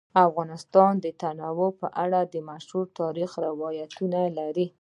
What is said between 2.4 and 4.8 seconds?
مشهور تاریخی روایتونه لري.